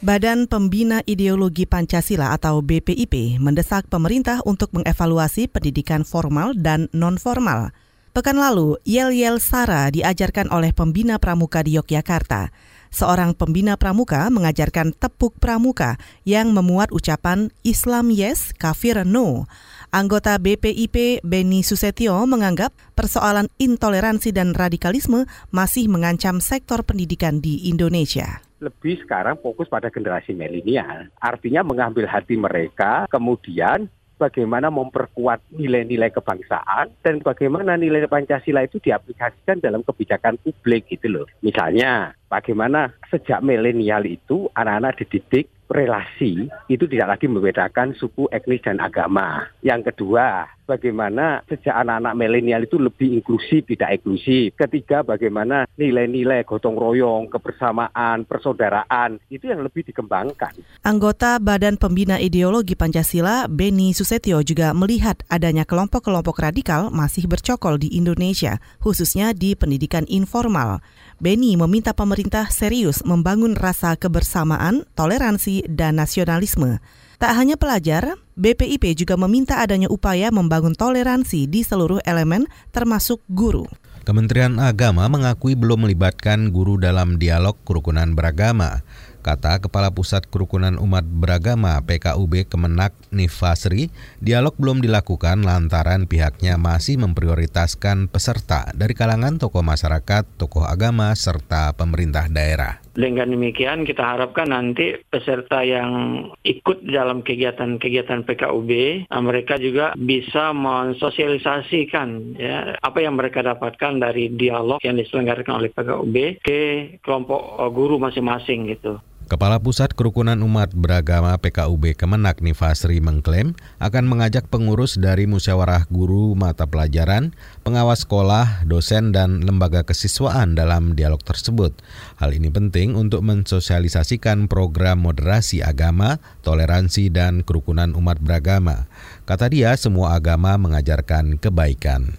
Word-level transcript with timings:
Badan 0.00 0.48
Pembina 0.48 1.04
Ideologi 1.04 1.68
Pancasila 1.68 2.32
atau 2.32 2.64
BPIP 2.64 3.36
mendesak 3.36 3.84
pemerintah 3.84 4.40
untuk 4.48 4.72
mengevaluasi 4.72 5.44
pendidikan 5.44 6.08
formal 6.08 6.56
dan 6.56 6.88
non-formal. 6.96 7.68
Pekan 8.16 8.40
lalu, 8.40 8.80
Yel-Yel 8.88 9.44
Sara 9.44 9.92
diajarkan 9.92 10.48
oleh 10.56 10.72
pembina 10.72 11.20
pramuka 11.20 11.60
di 11.60 11.76
Yogyakarta. 11.76 12.48
Seorang 12.88 13.36
pembina 13.36 13.76
pramuka 13.76 14.24
mengajarkan 14.32 14.96
tepuk 14.96 15.36
pramuka 15.36 16.00
yang 16.24 16.56
memuat 16.56 16.96
ucapan 16.96 17.52
Islam 17.60 18.08
yes, 18.08 18.56
kafir 18.56 19.04
no. 19.04 19.44
Anggota 19.92 20.40
BPIP 20.40 21.20
Beni 21.20 21.60
Susetio 21.60 22.24
menganggap 22.24 22.72
persoalan 22.96 23.52
intoleransi 23.60 24.32
dan 24.32 24.56
radikalisme 24.56 25.28
masih 25.52 25.92
mengancam 25.92 26.40
sektor 26.40 26.80
pendidikan 26.88 27.44
di 27.44 27.68
Indonesia 27.68 28.40
lebih 28.60 29.00
sekarang 29.02 29.40
fokus 29.40 29.66
pada 29.66 29.88
generasi 29.88 30.36
milenial. 30.36 31.08
Artinya 31.18 31.64
mengambil 31.64 32.04
hati 32.06 32.36
mereka, 32.36 33.08
kemudian 33.08 33.88
bagaimana 34.20 34.68
memperkuat 34.68 35.40
nilai-nilai 35.56 36.12
kebangsaan 36.12 36.92
dan 37.00 37.24
bagaimana 37.24 37.80
nilai 37.80 38.04
Pancasila 38.04 38.60
itu 38.60 38.76
diaplikasikan 38.76 39.64
dalam 39.64 39.80
kebijakan 39.80 40.36
publik 40.44 40.92
gitu 40.92 41.08
loh. 41.08 41.26
Misalnya, 41.40 42.12
bagaimana 42.30 42.94
sejak 43.10 43.42
milenial 43.42 44.06
itu 44.06 44.46
anak-anak 44.54 45.02
dididik 45.02 45.50
relasi 45.70 46.50
itu 46.66 46.84
tidak 46.90 47.16
lagi 47.16 47.30
membedakan 47.30 47.94
suku, 47.94 48.26
etnis, 48.34 48.60
dan 48.66 48.82
agama. 48.82 49.46
Yang 49.62 49.94
kedua, 49.94 50.50
bagaimana 50.66 51.46
sejak 51.46 51.70
anak-anak 51.70 52.14
milenial 52.18 52.62
itu 52.66 52.76
lebih 52.76 53.22
inklusif, 53.22 53.62
tidak 53.70 54.02
eksklusif. 54.02 54.58
Ketiga, 54.58 55.06
bagaimana 55.06 55.70
nilai-nilai 55.78 56.42
gotong 56.42 56.74
royong, 56.74 57.30
kebersamaan, 57.30 58.26
persaudaraan, 58.26 59.22
itu 59.30 59.46
yang 59.46 59.62
lebih 59.62 59.86
dikembangkan. 59.86 60.58
Anggota 60.82 61.38
Badan 61.38 61.78
Pembina 61.78 62.18
Ideologi 62.18 62.74
Pancasila, 62.74 63.46
Beni 63.46 63.94
Susetio 63.94 64.42
juga 64.42 64.74
melihat 64.74 65.22
adanya 65.30 65.62
kelompok-kelompok 65.62 66.42
radikal 66.42 66.90
masih 66.90 67.30
bercokol 67.30 67.78
di 67.78 67.94
Indonesia, 67.94 68.58
khususnya 68.82 69.30
di 69.30 69.54
pendidikan 69.54 70.02
informal. 70.10 70.82
Beni 71.20 71.52
meminta 71.54 71.92
pemerintah 71.92 72.19
serius 72.52 73.00
membangun 73.06 73.56
rasa 73.56 73.96
kebersamaan, 73.96 74.84
toleransi, 74.92 75.64
dan 75.70 75.96
nasionalisme. 75.96 76.82
Tak 77.20 77.36
hanya 77.36 77.56
pelajar, 77.56 78.16
BPIP 78.36 78.96
juga 78.96 79.16
meminta 79.16 79.60
adanya 79.60 79.92
upaya 79.92 80.32
membangun 80.32 80.72
toleransi 80.72 81.48
di 81.48 81.60
seluruh 81.64 82.00
elemen 82.04 82.48
termasuk 82.72 83.20
guru. 83.28 83.68
Kementerian 84.08 84.56
Agama 84.56 85.04
mengakui 85.12 85.52
belum 85.52 85.84
melibatkan 85.84 86.48
guru 86.48 86.80
dalam 86.80 87.20
dialog 87.20 87.60
kerukunan 87.68 88.16
beragama. 88.16 88.80
Kata 89.20 89.60
Kepala 89.60 89.92
Pusat 89.92 90.32
Kerukunan 90.32 90.80
Umat 90.80 91.04
Beragama 91.04 91.76
PKUB 91.84 92.48
Kemenak 92.48 92.96
Nifasri, 93.12 93.92
dialog 94.24 94.56
belum 94.56 94.80
dilakukan 94.80 95.44
lantaran 95.44 96.08
pihaknya 96.08 96.56
masih 96.56 96.96
memprioritaskan 96.96 98.08
peserta 98.08 98.72
dari 98.72 98.96
kalangan 98.96 99.36
tokoh 99.36 99.60
masyarakat, 99.60 100.24
tokoh 100.40 100.64
agama, 100.64 101.12
serta 101.12 101.76
pemerintah 101.76 102.32
daerah. 102.32 102.80
Dengan 102.90 103.30
demikian 103.30 103.86
kita 103.86 104.02
harapkan 104.02 104.50
nanti 104.50 104.98
peserta 105.06 105.62
yang 105.62 106.26
ikut 106.42 106.82
dalam 106.90 107.22
kegiatan-kegiatan 107.22 108.26
PKUB, 108.26 108.70
nah, 109.06 109.22
mereka 109.22 109.60
juga 109.62 109.94
bisa 109.94 110.50
mensosialisasikan 110.50 112.34
ya, 112.34 112.74
apa 112.82 112.98
yang 112.98 113.14
mereka 113.14 113.46
dapatkan 113.46 114.02
dari 114.02 114.34
dialog 114.34 114.82
yang 114.82 114.98
diselenggarakan 114.98 115.62
oleh 115.62 115.70
PKUB 115.70 116.16
ke 116.42 116.60
kelompok 117.04 117.62
guru 117.70 118.02
masing-masing 118.02 118.74
gitu. 118.74 118.98
Kepala 119.30 119.62
Pusat 119.62 119.94
Kerukunan 119.94 120.42
Umat 120.42 120.74
Beragama 120.74 121.38
PKUB 121.38 121.94
Kemenak 121.94 122.42
Nifasri 122.42 122.98
mengklaim 122.98 123.54
akan 123.78 124.10
mengajak 124.10 124.50
pengurus 124.50 124.98
dari 124.98 125.30
musyawarah 125.30 125.86
guru 125.86 126.34
mata 126.34 126.66
pelajaran, 126.66 127.30
pengawas 127.62 128.02
sekolah, 128.02 128.66
dosen, 128.66 129.14
dan 129.14 129.46
lembaga 129.46 129.86
kesiswaan 129.86 130.58
dalam 130.58 130.98
dialog 130.98 131.22
tersebut. 131.22 131.70
Hal 132.18 132.34
ini 132.34 132.50
penting 132.50 132.98
untuk 132.98 133.22
mensosialisasikan 133.22 134.50
program 134.50 135.06
moderasi 135.06 135.62
agama, 135.62 136.18
toleransi, 136.42 137.14
dan 137.14 137.46
kerukunan 137.46 137.94
umat 137.94 138.18
beragama. 138.18 138.90
Kata 139.30 139.46
dia, 139.46 139.78
semua 139.78 140.18
agama 140.18 140.58
mengajarkan 140.58 141.38
kebaikan. 141.38 142.18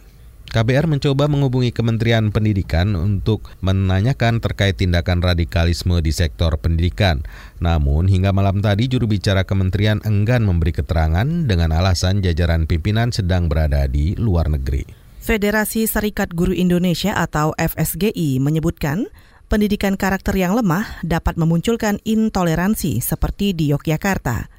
KBR 0.52 0.84
mencoba 0.84 1.32
menghubungi 1.32 1.72
Kementerian 1.72 2.28
Pendidikan 2.28 2.92
untuk 3.00 3.48
menanyakan 3.64 4.44
terkait 4.44 4.76
tindakan 4.76 5.24
radikalisme 5.24 6.04
di 6.04 6.12
sektor 6.12 6.60
pendidikan. 6.60 7.24
Namun 7.64 8.12
hingga 8.12 8.36
malam 8.36 8.60
tadi 8.60 8.92
juru 8.92 9.08
bicara 9.08 9.48
kementerian 9.48 10.04
enggan 10.04 10.44
memberi 10.44 10.76
keterangan 10.76 11.48
dengan 11.48 11.72
alasan 11.72 12.20
jajaran 12.20 12.68
pimpinan 12.68 13.16
sedang 13.16 13.48
berada 13.48 13.88
di 13.88 14.12
luar 14.20 14.52
negeri. 14.52 14.84
Federasi 15.24 15.88
Serikat 15.88 16.36
Guru 16.36 16.52
Indonesia 16.52 17.16
atau 17.16 17.56
FSGI 17.56 18.44
menyebutkan 18.44 19.08
pendidikan 19.48 19.96
karakter 19.96 20.36
yang 20.36 20.52
lemah 20.52 21.00
dapat 21.00 21.40
memunculkan 21.40 22.04
intoleransi 22.04 23.00
seperti 23.00 23.56
di 23.56 23.72
Yogyakarta. 23.72 24.52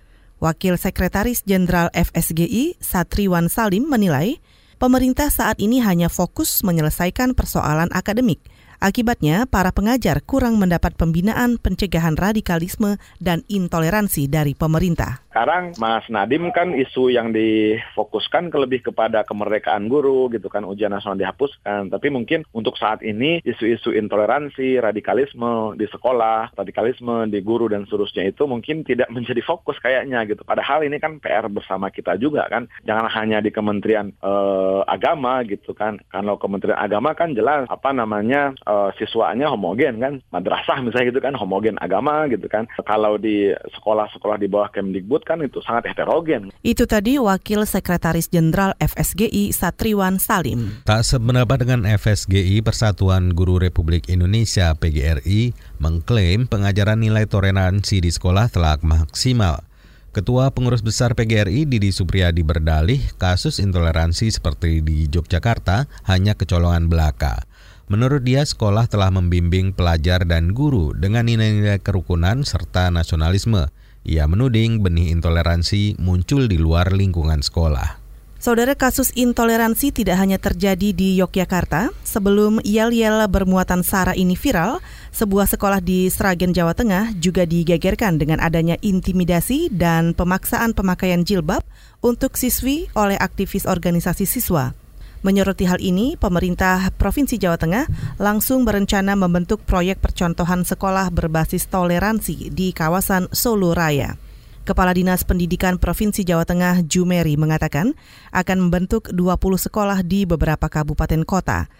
Wakil 0.42 0.75
Sekretaris 0.75 1.47
Jenderal 1.47 1.86
FSGI 1.94 2.75
Satriwan 2.82 3.47
Salim 3.47 3.86
menilai 3.86 4.41
pemerintah 4.82 5.31
saat 5.31 5.62
ini 5.62 5.78
hanya 5.78 6.10
fokus 6.10 6.66
menyelesaikan 6.66 7.38
persoalan 7.38 7.87
akademik 7.94 8.43
Akibatnya, 8.82 9.47
para 9.47 9.70
pengajar 9.70 10.19
kurang 10.26 10.59
mendapat 10.59 10.98
pembinaan 10.98 11.54
pencegahan 11.54 12.19
radikalisme 12.19 12.98
dan 13.22 13.47
intoleransi 13.47 14.26
dari 14.26 14.59
pemerintah. 14.59 15.22
Sekarang 15.32 15.72
Mas 15.81 16.04
Nadim 16.12 16.53
kan 16.53 16.76
isu 16.76 17.09
yang 17.09 17.32
difokuskan 17.32 18.53
ke 18.53 18.56
lebih 18.60 18.84
kepada 18.93 19.25
kemerdekaan 19.25 19.88
guru 19.88 20.28
gitu 20.28 20.53
kan 20.53 20.60
ujian 20.60 20.93
nasional 20.93 21.16
dihapuskan. 21.16 21.88
Tapi 21.88 22.12
mungkin 22.12 22.44
untuk 22.53 22.76
saat 22.76 23.00
ini 23.00 23.41
isu-isu 23.41 23.97
intoleransi, 23.97 24.76
radikalisme 24.76 25.72
di 25.81 25.88
sekolah, 25.88 26.53
radikalisme 26.53 27.32
di 27.32 27.41
guru 27.41 27.72
dan 27.72 27.88
seterusnya 27.88 28.28
itu 28.28 28.44
mungkin 28.44 28.84
tidak 28.84 29.09
menjadi 29.16 29.41
fokus 29.41 29.81
kayaknya 29.81 30.20
gitu. 30.28 30.44
Padahal 30.44 30.84
ini 30.84 31.00
kan 31.00 31.16
PR 31.16 31.49
bersama 31.49 31.88
kita 31.88 32.20
juga 32.20 32.44
kan. 32.53 32.69
Jangan 32.84 33.09
hanya 33.16 33.41
di 33.41 33.49
Kementerian 33.49 34.12
eh, 34.12 34.81
Agama 34.84 35.41
gitu 35.49 35.72
kan. 35.72 35.97
Kalau 36.12 36.37
Kementerian 36.37 36.76
Agama 36.76 37.16
kan 37.16 37.32
jelas 37.32 37.64
apa 37.72 37.88
namanya 37.97 38.53
uh, 38.69 38.93
siswanya 39.00 39.49
homogen 39.49 39.97
kan, 39.97 40.20
madrasah 40.28 40.84
misalnya 40.84 41.09
gitu 41.09 41.25
kan, 41.25 41.32
homogen 41.32 41.81
agama 41.81 42.28
gitu 42.28 42.44
kan. 42.53 42.69
Kalau 42.84 43.16
di 43.16 43.49
sekolah-sekolah 43.81 44.37
di 44.37 44.49
bawah 44.50 44.69
Kemdikbud 44.69 45.21
kan 45.22 45.40
itu 45.40 45.62
sangat 45.62 45.94
heterogen. 45.94 46.52
Itu 46.60 46.84
tadi 46.84 47.16
Wakil 47.18 47.64
Sekretaris 47.64 48.28
Jenderal 48.28 48.76
FSGI 48.78 49.54
Satriwan 49.54 50.18
Salim. 50.22 50.82
Tak 50.86 51.06
sependapat 51.06 51.66
dengan 51.66 51.86
FSGI, 51.86 52.60
Persatuan 52.60 53.32
Guru 53.32 53.62
Republik 53.62 54.10
Indonesia 54.10 54.74
PGRI 54.74 55.54
mengklaim 55.78 56.46
pengajaran 56.46 57.00
nilai 57.00 57.26
toleransi 57.26 58.02
di 58.02 58.10
sekolah 58.10 58.50
telah 58.50 58.78
maksimal. 58.82 59.64
Ketua 60.12 60.52
Pengurus 60.52 60.84
Besar 60.84 61.16
PGRI 61.16 61.64
Didi 61.64 61.88
Supriyadi 61.88 62.44
berdalih 62.44 63.00
kasus 63.16 63.56
intoleransi 63.56 64.28
seperti 64.28 64.84
di 64.84 65.08
Yogyakarta 65.08 65.88
hanya 66.04 66.36
kecolongan 66.36 66.92
belaka. 66.92 67.48
Menurut 67.88 68.20
dia, 68.20 68.44
sekolah 68.44 68.92
telah 68.92 69.08
membimbing 69.08 69.72
pelajar 69.72 70.28
dan 70.28 70.52
guru 70.52 70.92
dengan 70.92 71.28
nilai-nilai 71.28 71.80
kerukunan 71.80 72.44
serta 72.44 72.92
nasionalisme. 72.92 73.72
Ia 74.02 74.26
menuding 74.26 74.82
benih 74.82 75.14
intoleransi 75.14 76.02
muncul 76.02 76.50
di 76.50 76.58
luar 76.58 76.90
lingkungan 76.90 77.38
sekolah. 77.38 78.02
Saudara 78.42 78.74
kasus 78.74 79.14
intoleransi 79.14 79.94
tidak 79.94 80.18
hanya 80.18 80.34
terjadi 80.34 80.90
di 80.90 81.14
Yogyakarta. 81.14 81.94
Sebelum 82.02 82.58
yel-yel 82.66 83.22
bermuatan 83.30 83.86
sara 83.86 84.18
ini 84.18 84.34
viral, 84.34 84.82
sebuah 85.14 85.46
sekolah 85.46 85.78
di 85.78 86.10
Sragen, 86.10 86.50
Jawa 86.50 86.75
Tengah 86.75 87.14
juga 87.22 87.46
digegerkan 87.46 88.19
dengan 88.19 88.43
adanya 88.43 88.75
intimidasi 88.82 89.70
dan 89.70 90.10
pemaksaan 90.19 90.75
pemakaian 90.75 91.22
jilbab 91.22 91.62
untuk 92.02 92.34
siswi 92.34 92.90
oleh 92.99 93.14
aktivis 93.14 93.62
organisasi 93.62 94.26
siswa. 94.26 94.75
Menyoroti 95.22 95.70
hal 95.70 95.78
ini, 95.78 96.19
pemerintah 96.19 96.90
Provinsi 96.98 97.38
Jawa 97.38 97.54
Tengah 97.54 97.86
langsung 98.19 98.66
berencana 98.66 99.14
membentuk 99.14 99.62
proyek 99.62 100.02
percontohan 100.02 100.66
sekolah 100.66 101.14
berbasis 101.14 101.70
toleransi 101.70 102.50
di 102.50 102.74
kawasan 102.74 103.30
Solo 103.30 103.70
Raya. 103.70 104.19
Kepala 104.66 104.90
Dinas 104.90 105.22
Pendidikan 105.22 105.78
Provinsi 105.78 106.26
Jawa 106.26 106.42
Tengah 106.42 106.82
Jumeri 106.82 107.38
mengatakan 107.38 107.94
akan 108.34 108.66
membentuk 108.66 109.14
20 109.14 109.38
sekolah 109.70 110.02
di 110.02 110.26
beberapa 110.26 110.66
kabupaten 110.66 111.22
kota. 111.22 111.70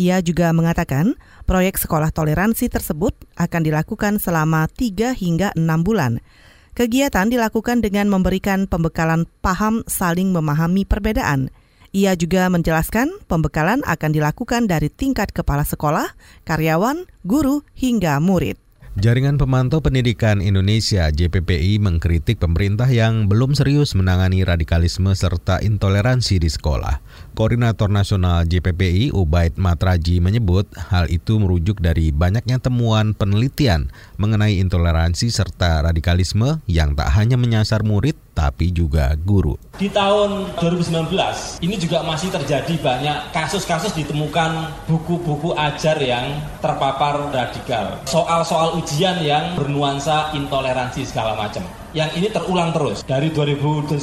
Ia 0.00 0.24
juga 0.24 0.48
mengatakan 0.56 1.12
proyek 1.44 1.76
sekolah 1.76 2.08
toleransi 2.08 2.72
tersebut 2.72 3.12
akan 3.36 3.68
dilakukan 3.68 4.16
selama 4.16 4.64
3 4.64 5.12
hingga 5.12 5.52
6 5.52 5.60
bulan. 5.84 6.24
Kegiatan 6.72 7.28
dilakukan 7.28 7.84
dengan 7.84 8.08
memberikan 8.08 8.64
pembekalan 8.64 9.28
paham 9.44 9.84
saling 9.84 10.32
memahami 10.32 10.88
perbedaan– 10.88 11.52
ia 11.92 12.12
juga 12.14 12.46
menjelaskan 12.52 13.10
pembekalan 13.26 13.80
akan 13.88 14.10
dilakukan 14.12 14.68
dari 14.68 14.92
tingkat 14.92 15.32
kepala 15.32 15.64
sekolah, 15.64 16.12
karyawan, 16.44 17.08
guru, 17.24 17.64
hingga 17.72 18.20
murid. 18.20 18.60
Jaringan 18.98 19.38
Pemantau 19.38 19.78
Pendidikan 19.78 20.42
Indonesia 20.42 21.06
JPPI 21.14 21.78
mengkritik 21.78 22.42
pemerintah 22.42 22.90
yang 22.90 23.30
belum 23.30 23.54
serius 23.54 23.94
menangani 23.94 24.42
radikalisme 24.42 25.14
serta 25.14 25.62
intoleransi 25.62 26.42
di 26.42 26.50
sekolah. 26.50 26.98
Koordinator 27.38 27.86
Nasional 27.94 28.50
JPPI 28.50 29.14
Ubaid 29.14 29.54
Matraji 29.54 30.18
menyebut 30.18 30.66
hal 30.90 31.06
itu 31.14 31.38
merujuk 31.38 31.78
dari 31.78 32.10
banyaknya 32.10 32.58
temuan 32.58 33.14
penelitian 33.14 33.86
mengenai 34.18 34.58
intoleransi 34.58 35.30
serta 35.30 35.86
radikalisme 35.86 36.58
yang 36.66 36.98
tak 36.98 37.14
hanya 37.14 37.38
menyasar 37.38 37.86
murid 37.86 38.18
tapi 38.38 38.70
juga 38.70 39.18
guru. 39.18 39.58
Di 39.74 39.90
tahun 39.90 40.54
2019 40.62 41.58
ini 41.58 41.74
juga 41.74 42.06
masih 42.06 42.30
terjadi 42.30 42.78
banyak 42.78 43.34
kasus-kasus 43.34 43.90
ditemukan 43.98 44.70
buku-buku 44.86 45.58
ajar 45.58 45.98
yang 45.98 46.38
terpapar 46.62 47.34
radikal. 47.34 47.98
Soal-soal 48.06 48.78
ujian 48.78 49.18
yang 49.26 49.58
bernuansa 49.58 50.30
intoleransi 50.38 51.02
segala 51.02 51.34
macam. 51.34 51.66
Yang 51.96 52.20
ini 52.20 52.28
terulang 52.28 52.76
terus. 52.76 53.00
Dari 53.00 53.32
2019 53.32 53.96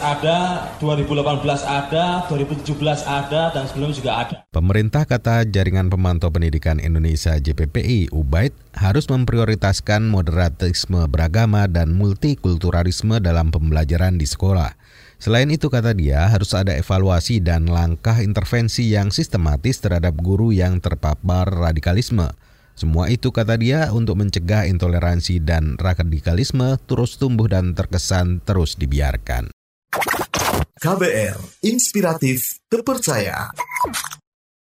ada, 0.00 0.64
2018 0.80 1.60
ada, 1.60 2.24
2017 2.24 3.04
ada, 3.04 3.52
dan 3.52 3.68
sebelumnya 3.68 3.96
juga 4.00 4.12
ada. 4.16 4.36
Pemerintah 4.48 5.04
kata 5.04 5.44
Jaringan 5.44 5.92
Pemantau 5.92 6.32
Pendidikan 6.32 6.80
Indonesia 6.80 7.36
JPPI, 7.36 8.16
Ubaid, 8.16 8.56
harus 8.72 9.04
memprioritaskan 9.12 10.08
moderatisme 10.08 11.04
beragama 11.04 11.68
dan 11.68 11.92
multikulturalisme 11.92 13.20
dalam 13.20 13.52
pembelajaran 13.52 14.16
di 14.16 14.24
sekolah. 14.24 14.72
Selain 15.20 15.52
itu 15.52 15.68
kata 15.68 15.92
dia 15.92 16.32
harus 16.32 16.56
ada 16.56 16.72
evaluasi 16.80 17.44
dan 17.44 17.68
langkah 17.68 18.24
intervensi 18.24 18.88
yang 18.88 19.12
sistematis 19.12 19.84
terhadap 19.84 20.16
guru 20.16 20.48
yang 20.48 20.80
terpapar 20.80 21.44
radikalisme. 21.52 22.32
Semua 22.78 23.10
itu 23.10 23.34
kata 23.34 23.58
dia 23.58 23.90
untuk 23.90 24.22
mencegah 24.22 24.62
intoleransi 24.70 25.42
dan 25.42 25.74
radikalisme 25.74 26.78
terus 26.86 27.18
tumbuh 27.18 27.50
dan 27.50 27.74
terkesan 27.74 28.38
terus 28.46 28.78
dibiarkan. 28.78 29.50
KBR, 30.78 31.34
inspiratif, 31.66 32.62
terpercaya. 32.70 33.50